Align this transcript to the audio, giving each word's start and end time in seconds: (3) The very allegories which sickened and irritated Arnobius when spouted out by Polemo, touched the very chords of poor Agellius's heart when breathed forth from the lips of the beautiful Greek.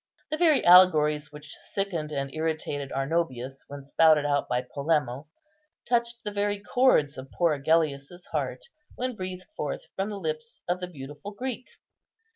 (3) 0.29 0.29
The 0.31 0.37
very 0.43 0.65
allegories 0.65 1.31
which 1.31 1.55
sickened 1.73 2.11
and 2.11 2.33
irritated 2.33 2.91
Arnobius 2.91 3.65
when 3.67 3.83
spouted 3.83 4.25
out 4.25 4.49
by 4.49 4.63
Polemo, 4.63 5.27
touched 5.87 6.23
the 6.23 6.31
very 6.31 6.59
chords 6.59 7.19
of 7.19 7.29
poor 7.29 7.53
Agellius's 7.53 8.25
heart 8.31 8.63
when 8.95 9.15
breathed 9.15 9.45
forth 9.55 9.83
from 9.95 10.09
the 10.09 10.17
lips 10.19 10.63
of 10.67 10.79
the 10.79 10.87
beautiful 10.87 11.29
Greek. 11.33 11.65